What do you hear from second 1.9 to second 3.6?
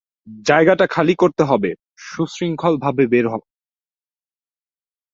সুশৃঙ্খলভাবে বেরোও।